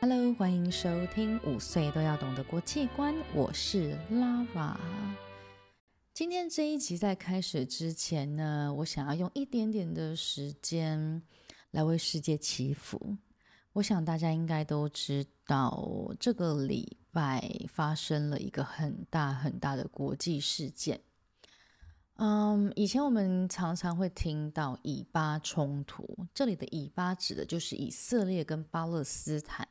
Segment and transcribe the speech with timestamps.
[0.00, 4.76] Hello，欢迎收听五岁都要懂的国际观，我是 Lara。
[6.14, 11.22] 今天这一集在开始之前呢，我想要用一点点的时间
[11.72, 13.18] 来为世界祈福。
[13.74, 21.00] 我想大家应该都知道，这个礼拜发生了一个很大很大的国际事件。
[22.24, 29.66] 嗯，以前我们常常会听到以巴冲突，这里的以巴指的就是以色列跟巴勒斯坦。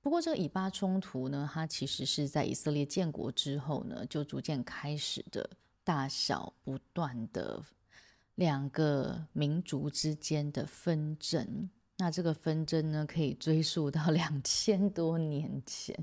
[0.00, 5.48] 不过，这个以巴冲突呢，它其实是在以色列建国之后呢，就逐渐开始的
[5.84, 7.62] 大小不断的
[8.34, 11.70] 两个民族之间的纷争。
[11.98, 15.96] 那这个纷争呢，可以追溯到两千多年前，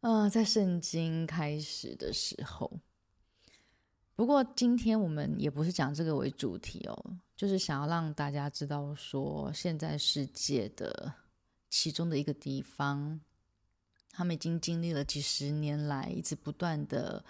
[0.00, 2.80] 啊、 在圣经开始的时候。
[4.14, 11.14] 不过，今天我们也不是讲这个为主题哦，就是想要让大家知道说，现在世界的。
[11.74, 13.18] 其中的一个地方，
[14.10, 17.24] 他们已经经历了几十年来一直不断的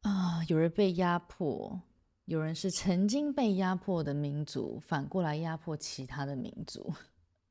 [0.00, 1.78] 啊、有人被压迫，
[2.24, 6.90] 有人是曾经被压迫的民族，反过来压迫其他的民族，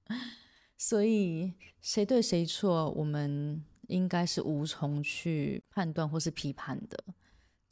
[0.80, 7.04] 所以谁对谁错，我们应该是无从去判断或是批判的，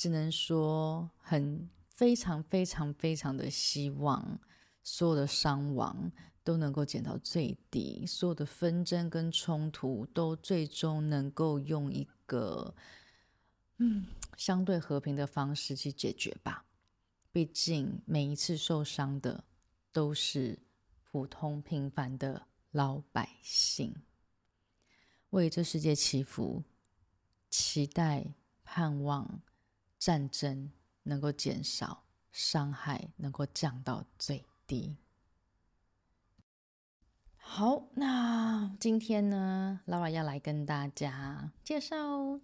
[0.02, 4.40] 只能说很非常非常非常的希望
[4.82, 6.12] 所有的伤亡。
[6.44, 12.74] 都能够减到最低，所有的纷争跟冲突都最终能够用一个
[13.78, 16.66] 嗯相对和平的方式去解决吧。
[17.32, 19.44] 毕竟每一次受伤的
[19.92, 20.58] 都是
[21.04, 23.96] 普通平凡的老百姓。
[25.30, 26.64] 为这世界祈福，
[27.52, 29.44] 期待盼望
[30.02, 30.72] 战争
[31.04, 34.96] 能够减少，伤害能够降到最低。
[37.38, 41.96] 好，那今天呢，Lara 要来跟大家介绍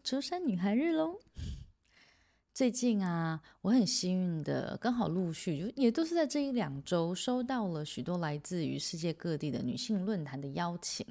[0.04, 1.20] 竹山女孩日喽。
[2.54, 11.04] 最近啊，我很幸运的，刚好陆续就也都是在这一两周，收到了许多来自于世界各地的女性论坛的邀请，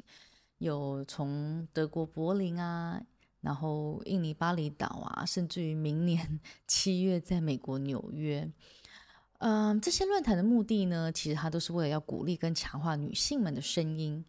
[0.59, 3.05] 有从德国柏林啊，
[3.41, 8.51] 然后印尼巴厘岛啊，甚至于明年 七月在美国纽约。
[9.39, 14.25] 嗯，这些论坛的目的呢，其实它都是为了要鼓励跟强化女性们的声音。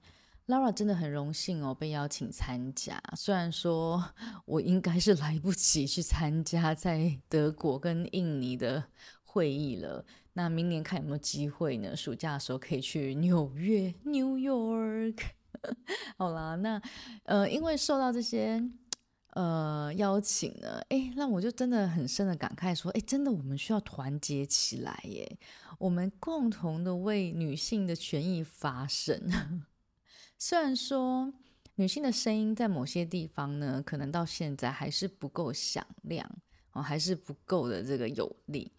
[0.48, 3.02] Laura 真的很荣幸哦，被邀请参加。
[3.16, 4.04] 虽然说
[4.46, 8.84] 我应该是来不及去参加在德国跟印尼的
[9.24, 10.06] 会议了。
[10.34, 11.96] 那明年看有没有机会呢？
[11.96, 15.18] 暑假的时候可以去纽约 （New York）。
[16.18, 16.82] 好啦，那
[17.24, 18.62] 呃，因为受到这些。
[19.38, 20.82] 呃，邀请呢？
[20.90, 25.38] 哎，让我就真的很深的感慨说，哎，真的我们需要团结起来耶！
[25.78, 29.22] 我们共同的为女性的权益发声。
[30.40, 31.32] 虽然说
[31.76, 36.28] 女性的声音在某些地方呢，可能到现在还是不够响亮
[36.72, 38.72] 哦，还是不够的这个有力。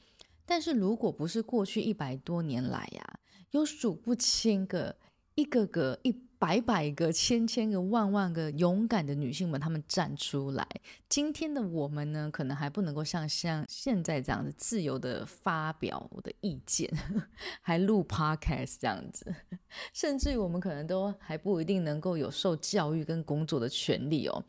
[0.44, 3.20] 但是如果不是过去一百多年来呀，
[3.52, 4.96] 有数不清个
[5.36, 6.27] 一个个一。
[6.38, 10.66] 百百个、千千个、万万个勇敢的女性们，她们站出来。
[11.08, 16.88] 今天的我们呢，可能还不能够像像现在这样子自由的发表我的意见，
[17.60, 19.34] 还录 podcast 这样子，
[19.92, 24.44] 甚至于我们可能都还不一定能够有受教育跟工作的权利哦。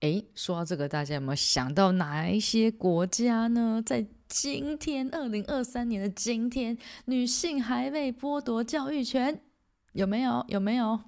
[0.00, 3.82] 诶，说到这个，大家有没有想到哪一些国家呢？
[3.84, 9.40] 在今天，二零二三年的今天，女性还被剥夺教育权？
[9.92, 10.44] 有没有？
[10.48, 10.98] 有没有？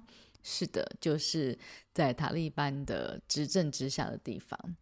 [0.49, 1.59] 是的，就是
[1.93, 4.77] 在塔利班的执政之下的地方。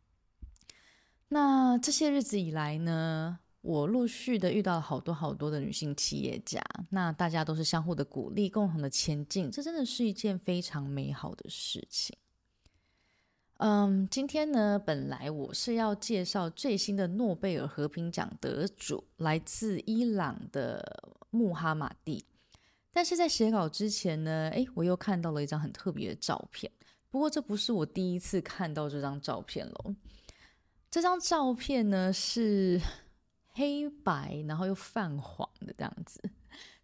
[1.30, 6.62] 那这些日子以来呢，我陆续的遇到了好多好多的女性企业家，
[6.92, 12.16] 那大家都是相互的鼓励，共同的前进，这真的是一件非常美好的事情。
[13.58, 22.24] 嗯，今天呢，本来我是要介绍最新的诺贝尔和平奖得主，来自伊朗的穆哈马蒂。
[22.96, 26.72] 但是在写稿之前呢，诶，我又看到了一张很特别的照片。
[27.10, 29.94] 不过这不是我第一次看到这张照片喽。
[30.90, 32.80] 这张照片呢是
[33.52, 36.22] 黑白，然后又泛黄的这样子。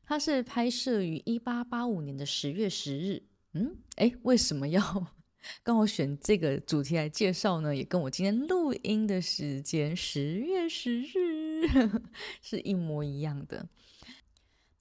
[0.04, 3.24] 它是拍摄于一八八五年的十月十日。
[3.54, 5.08] 嗯，诶，为什么要
[5.64, 7.74] 跟我选这个主题来介绍呢？
[7.74, 11.70] 也跟我今天录音的时间十月十日
[12.44, 13.66] 是一模一样的。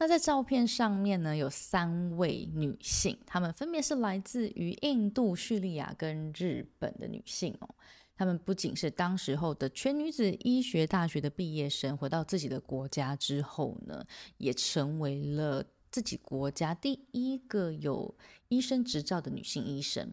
[0.00, 7.69] 那在照片上面呢，有三位女性，她们分别是来自于印度、叙利亚跟日本的女性哦。
[8.17, 14.02] 她们不仅是当时候的全女子医学大学的毕业生，回到自己的国家之后呢，
[14.38, 18.17] 也成为了自己国家第一个有
[18.49, 20.11] 医生执照的女性医生。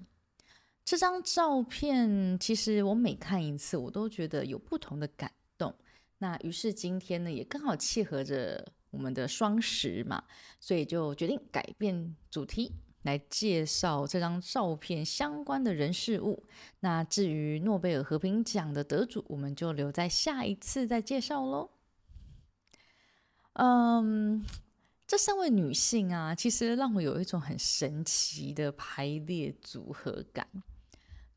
[0.83, 5.73] 这张照片，其实我每看一次，我都觉得有不同的感动。
[6.17, 8.65] 那于是今天呢，也刚好契合着
[8.97, 10.23] 我们的双十嘛，
[10.59, 12.71] 所以就决定改变主题，
[13.03, 16.43] 来介绍这张照片相关的人事物。
[16.79, 21.69] 那至于诺贝尔和平奖的得主，我们就留在下一次再介绍喽。
[23.53, 24.43] 嗯，
[25.05, 30.47] 这三位女性啊，其实让我有一种很神奇的排列组合感。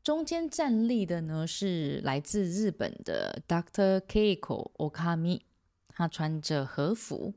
[0.03, 3.99] 中间站立的呢是来自日本的 Dr.
[3.99, 5.41] Keiko Okami，
[5.95, 7.33] 她穿着和服。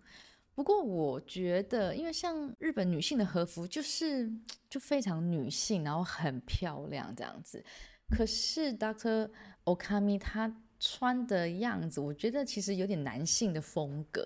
[0.55, 4.33] 不过我觉得，因为像日本女性的和服就是
[4.71, 7.65] 就非常女性，然后很漂亮这样子。
[8.09, 9.31] 可是 Doctor
[9.65, 14.25] Okami 她穿的样子，我觉得其实有点男性的风格。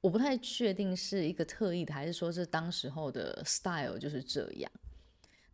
[0.00, 4.72] 我不太确定是一个特意的，还是说是当时候的 style 就是这样。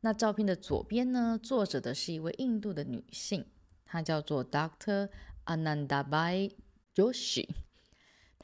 [0.01, 3.45] 那照片的左边呢，坐着的是一位印度的女性，
[3.85, 5.09] 她叫做 Doctor
[5.45, 6.53] Anandabai
[6.95, 7.49] Joshi，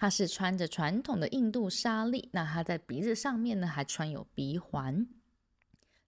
[0.03, 5.07] 她是穿着传统的印度纱丽，那她在鼻子上面呢还穿有鼻环。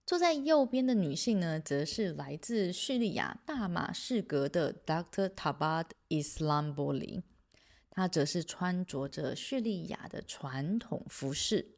[0.05, 5.29] 坐在右边的女性呢，则是来自叙利亚大马士革的 Dr.
[5.29, 7.23] Tabad Islamboli，
[7.89, 11.77] 她则是穿着着叙利亚的传统服饰。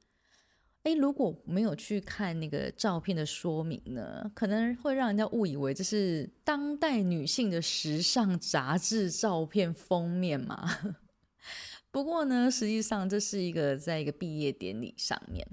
[0.86, 10.98] 诶，如果没有去看那个照片的说明呢，可能会让人家误以为这是当代女性的时尚杂志照片封面嘛。
[11.98, 15.44] 不过呢，实际上这是一个在一个毕业典礼上面，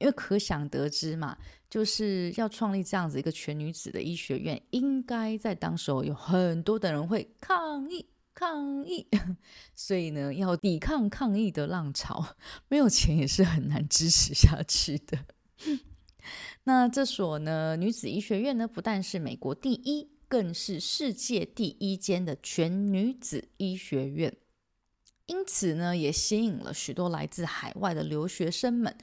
[0.00, 1.36] 因为可想得知嘛，
[1.68, 9.06] 就是要创立这样子一个全女子的医学院，应该在当时候有很多的人会抗议抗议，
[9.74, 12.36] 所以呢，要抵抗抗议的浪潮，
[12.68, 15.18] 没有钱也是很难支持下去的。
[16.64, 24.36] 那这所呢女子医学院呢，不但是美国第一，更是世界第一间的全女子医学院，
[25.26, 28.96] 因此呢，也吸引了许多来自海外的留学生们。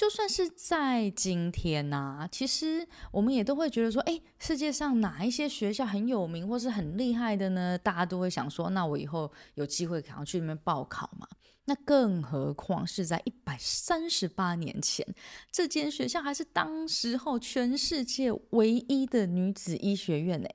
[0.00, 7.76] 就算是在今天呐、其实我们也都会觉得说，哎，世界上哪一些学校很有名或是很厉害的呢？
[7.76, 11.28] 大家都会想说，那我以后有机会想要去那边报考嘛。
[11.66, 15.06] 那更何况是在一百三十八年前，
[15.52, 20.48] 这间学校还是当时候全世界唯一的女子医学院呢。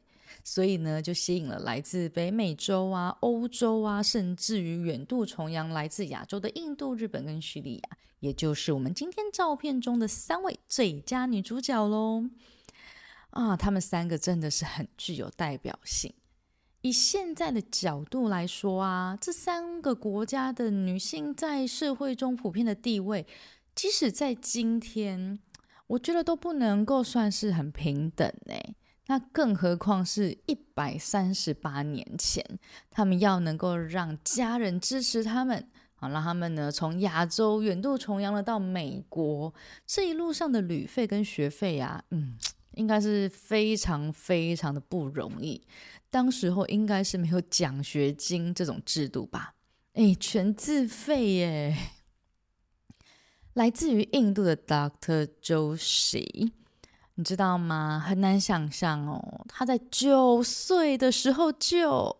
[0.43, 12.29] 所以呢，就吸引了来自北美洲啊、欧洲啊，甚至于远渡重洋来自亚洲的印度、日本跟叙利亚，也就是我们今天照片中的三位最佳女主角喽。
[13.31, 16.13] 啊，她们三个真的是很具有代表性。
[16.81, 23.25] 以现在的角度来说啊，这三个国家的女性在社会中普遍的地位，
[23.73, 25.39] 即使在今天，
[25.87, 28.55] 我觉得都不能够算是很平等呢。
[29.07, 32.43] 那更何况是一百三十八年前，
[32.89, 39.53] 他们要能够让家人支持他们，啊，让他们呢从亚洲远渡重洋了到美国。
[39.85, 42.37] 这一路上的旅费跟学费呀、啊，嗯，
[42.73, 45.61] 应该是非常非常的不容易。
[46.09, 49.53] 当时候应该是没有奖学金这种制度吧？
[49.93, 51.77] 哎，全自费耶！
[53.53, 55.29] 来自于印度的 Dr.
[55.41, 56.51] Joshi，
[57.15, 57.99] 你知道吗？
[58.05, 62.17] 很难想象哦，他在九岁的时候就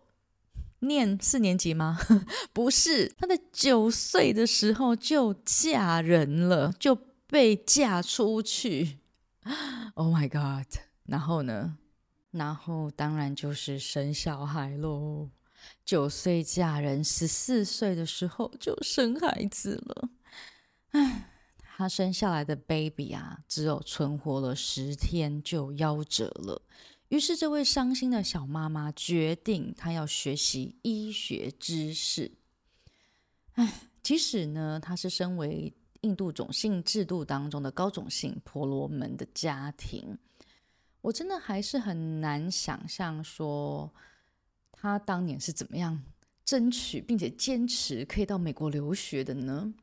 [0.80, 1.98] 念四年级吗？
[2.52, 6.94] 不是，他在九岁的时候就嫁人了，就
[7.26, 8.98] 被嫁出去。
[9.94, 10.66] Oh my God！
[11.04, 11.76] 然后呢？
[12.30, 15.30] 然后当然就是生小孩喽。
[15.84, 20.08] 九岁嫁人，十四岁的时候就生孩子了。
[20.90, 21.30] 唉，
[21.78, 26.62] 她生下来的 baby 啊，只有存活了十天就夭折了。
[27.08, 32.32] 于是，这位伤心的小妈妈决定，她要学习医学知识。
[33.56, 40.16] 唉，即使呢，她是身为印度种姓制度当中的高种姓婆罗门的家庭，
[41.02, 43.92] 我真的还是很难想象说，
[44.72, 46.02] 她当年是怎么样
[46.42, 49.74] 争取并且坚持可以到美国留学的呢？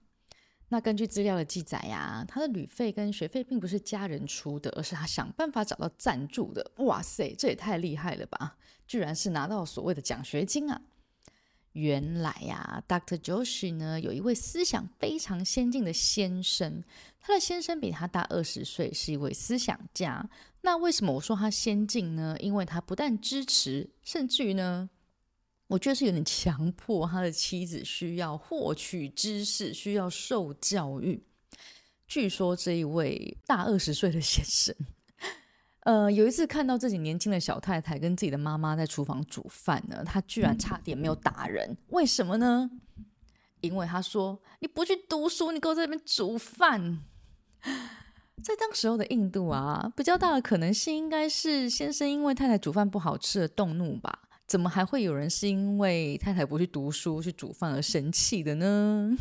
[0.74, 6.72] 那根据资料的记载呀，他的旅费跟学费并不是家人出的，而是他想办法找到赞助的。
[6.78, 8.58] 哇塞，这也太厉害了吧！
[8.88, 10.82] 居然是拿到所谓的奖学金啊！
[11.74, 13.20] 原来呀，Dr.
[13.20, 16.84] Joshi 呢，有一位思想非常先进的先生，
[17.20, 20.28] 他的先生比他大二十岁，是一位思想家。
[20.62, 22.36] 那为什么我说他先进呢？
[22.40, 24.90] 因为他不但支持，甚至于呢。
[25.68, 31.24] 我觉得是有点强迫他的妻子需要获取知识，需要受教育。
[32.08, 34.76] 据说这一位大二十岁的先生，
[35.80, 41.76] 呃，有一次看到自己年轻的小太太跟自己的妈妈在厨房煮饭呢，他居然差点没有打人。
[41.90, 42.70] 为什么呢？
[43.62, 47.00] 因为他说：“你不去读书，你给我在这边煮饭。”
[48.44, 54.20] 在当时候的印度啊，比较大的可能性应该是先生因为太太煮饭不好吃而动怒吧。
[54.46, 59.12] 怎么还会有人是因为太太不去读书去煮饭而生气的呢？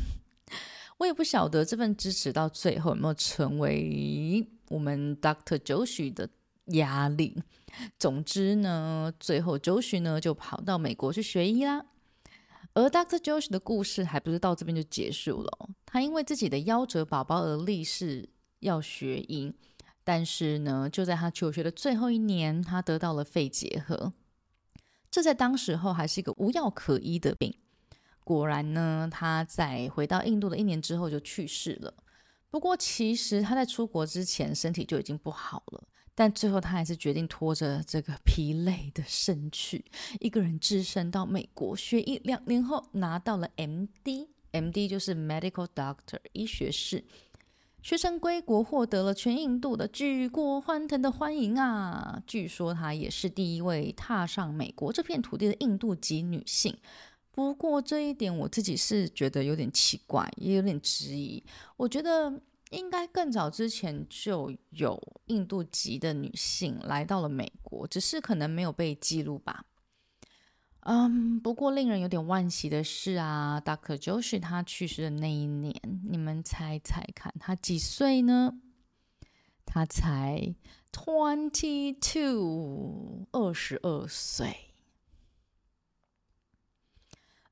[0.98, 5.58] 我也不晓得这份支持到最后有没有成为我们 Dr.
[5.58, 6.28] Joshi 的
[6.66, 7.42] 压力。
[7.98, 11.86] 总之呢，最后 Joshi 呢就跑到美国去学医啦。
[12.74, 15.68] 而 Doctor Josh 的故事还不是到这边就结束了。
[15.86, 18.28] 他因为自己的夭折宝宝而立誓
[18.60, 19.52] 要学医，
[20.04, 24.12] 但是呢，就在他求学的最后一年，他得到了肺结核。
[25.12, 27.54] 这在当时候还是一个无药可医的病。
[28.24, 31.92] 果然呢，他在回到印度的一年之后就去世了。
[32.50, 39.84] 不过，其实他在出国之前身体就已经不好了，但最后他还是决定拖着这个疲累的身躯，
[40.20, 42.18] 一个人只身到美国学医。
[42.24, 47.04] 两年后拿到了 MD，MD 就是 Medical Doctor，医学士。
[47.82, 52.22] 学生归国，获得了全印度的举国欢腾的欢迎啊！
[52.28, 56.78] 据说她也是第一位踏上美国这片土地的印度籍女性。
[57.32, 61.42] 不过这一点我自己是觉得有点奇怪，也有点质疑。
[61.76, 69.64] 我觉得应该更早之前就有印度籍的女性来到了美国，只是可能没有被记录吧。
[70.84, 73.96] 嗯不过令人有点惋惜的是啊，Dr.
[73.96, 75.74] Joshi 他去世的那一年，
[76.08, 78.54] 你们猜猜看，他几岁呢？
[79.64, 80.54] 他才
[80.90, 84.72] twenty two，二十二岁。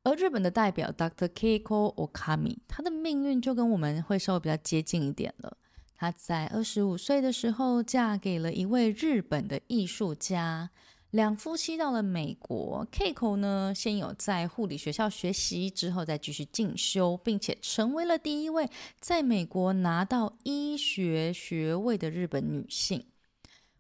[0.03, 1.29] 而日本的代表 Dr.
[1.29, 5.57] Keiko Okami，他的命运就跟我们会稍微比较接近一点了。
[5.95, 10.71] 他在二十五岁的时候嫁给了一位日本的艺术家。
[11.11, 23.07] 两夫妻到了美国，Kiko 呢，先有在护理学校学习，之后再继续进修，并且成为了第一位在美国拿到医学学位的日本女性。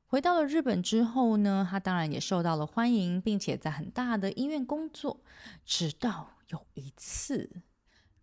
[0.07, 5.21] 回到了日本之后呢，她当然也受到了欢迎，并且在很大的医院工作。
[5.65, 7.49] 直到有一次，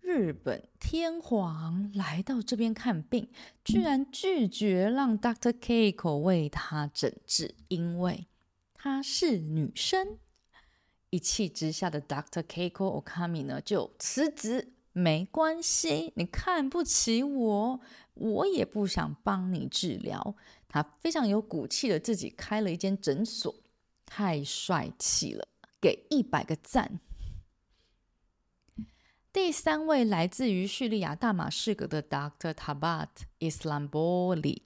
[0.02, 3.30] 日本天皇来到这边看病，
[3.64, 5.54] 居然拒绝让 Dr.
[5.54, 8.28] Kiko 为他诊治，因为
[8.88, 10.18] 她是女生，
[11.10, 12.42] 一气之下的 Dr.
[12.42, 17.82] Keiko Okami 呢就辞职，没关系，你看不起我，
[18.14, 20.38] 我也不想帮你治疗。
[20.70, 23.54] 他非常有骨气的自己开了一间诊所，
[24.06, 25.50] 太帅气了，
[25.82, 27.02] 给一百个赞。
[29.34, 32.54] 第三位来自于叙利亚大马士革的 Dr.
[32.54, 34.62] Tabat Islambouli。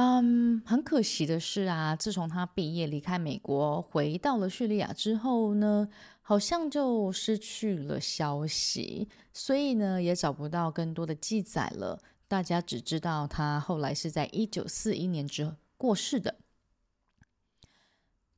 [0.00, 5.88] 嗯，很可惜的是啊，自从他毕业离开美国，回到了叙利亚之后呢，
[6.22, 11.98] 好像就失去了消息，所以呢，也找不到更多的记载了。
[12.28, 16.36] 大家只知道他后来是在一九四一年之后过世的。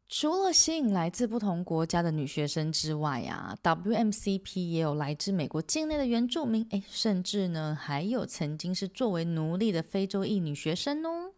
[0.09, 11.35] 除了吸引来自不同国家的女学生之外啊，WMCP 也有来自美国境内的原住民，诶，甚至呢，还有曾经是作为奴隶的非洲裔女学生哦。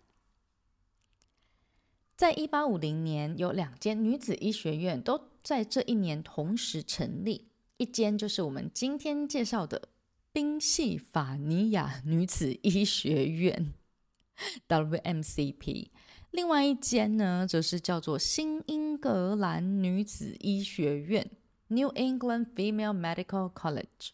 [2.22, 7.48] 在一八五零年，有两间女子医学院都在这一年同时成立，
[7.78, 9.88] 一间就是我们今天介绍的
[10.32, 13.74] 宾夕法尼亚女子医学院
[14.68, 15.88] （WMCP）。
[16.30, 21.28] 另外一间呢，则是叫做新英格兰女子医学院
[21.66, 24.10] （New England Female Medical College）。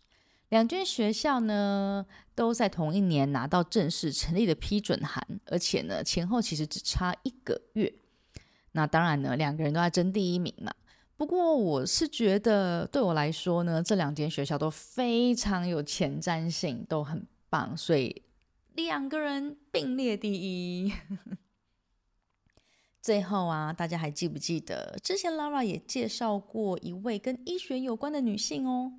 [0.50, 7.92] 两间学校呢，都在同一年拿到正式成立的批准函，而且呢，前后其实只差一个月。
[8.72, 10.72] 那当然呢，两个人都在争第一名嘛。
[11.16, 18.22] 不过我是觉得，对我来说呢，这两间学校都非常有前瞻性，都很棒，所以
[18.74, 20.92] 两个人并列第一。
[23.02, 28.92] 最后啊，大家还记不记得之前 Lara 也介绍过一位跟医学有关的女性哦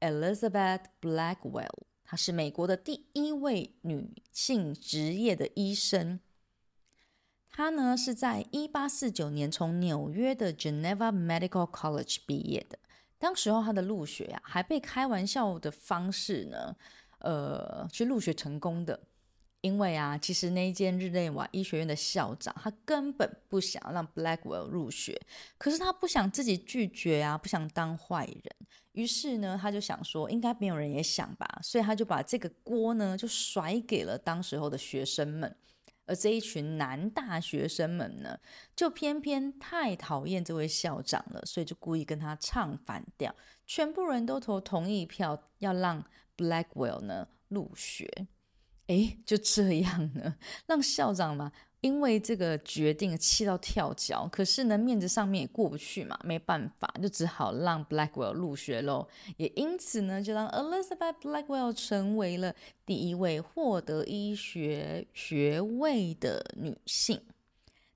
[0.00, 6.20] ，Elizabeth Blackwell，她是美国的第一位女性职业的医生。
[7.50, 12.78] 她呢是在一八四九年从纽约的 Geneva Medical College 毕业的。
[13.18, 16.76] 当时候她的入学呀、还被开玩笑的方式呢，
[17.18, 19.07] 呃，去入学成功的。
[19.60, 25.20] 因为啊，其实那一间日内瓦医学院的校长，他根本不想让 Blackwell 入学，
[25.58, 28.56] 可是他不想自己拒绝啊，不想当坏人，
[28.92, 35.56] 于是呢，他就想说，应该没有人也想吧，所以他就把这个锅呢，就甩给了当时候的学生们，
[36.06, 38.38] 而这一群男大学生们呢，
[38.76, 43.34] 就偏偏太讨厌这位校长了，所以就故意跟他唱反调，
[43.66, 46.04] 全部人都投同意票，要让
[46.36, 48.28] Blackwell 呢入学。
[48.88, 50.34] 哎，就这样呢，
[50.66, 51.52] 让校长嘛，
[51.82, 54.26] 因为这个决定气到跳脚。
[54.32, 59.06] 可是呢，面子上面也过不去嘛，没办法，就只好让 Blackwell 入学喽。
[59.36, 67.20] 也因此呢，就让 Elizabeth Blackwell 成为了第一位获得医学学位的女性。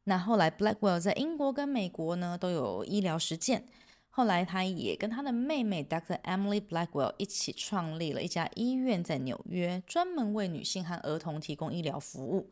[0.04, 3.66] 那后来 Blackwell 在英国跟美国呢都有医疗实践。
[4.14, 6.20] 后来，他也跟他的妹妹 Dr.
[6.20, 12.50] Emily Blackwell 一起创立了一家医院，在纽约，专门为女性和儿童提供医疗服务。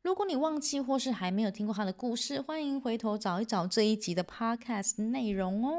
[0.00, 5.74] 如果你忘记或是还没有听过他的故事，欢迎回头找一找这一集的 Podcast 内容哦。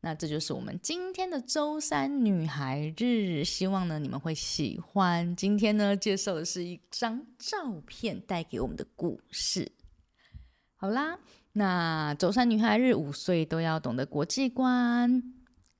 [0.00, 5.36] 那这就是我们今天的周三女孩日，希望呢你们会喜欢。
[5.36, 9.72] 今天呢介绍的是一张照片带给我们的故事。
[10.76, 11.18] 好啦。
[11.52, 15.22] 那周三女孩日，五岁都要懂得国际观。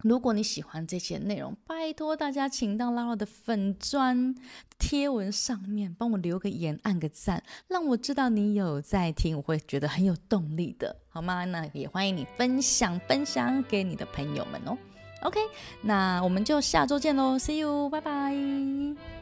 [0.03, 4.35] 如果你喜欢这些内容，拜托大家请到 Lara 的粉专
[4.79, 11.45] 贴文上面帮我留个言，按个赞，让我知道你有在听，我会觉得很有动力的，好吗？
[11.47, 14.77] 那也欢迎你分享分享给你的朋友们哦。
[15.23, 15.41] OK，
[15.83, 19.16] 那我们就下周见喽，See you，拜拜。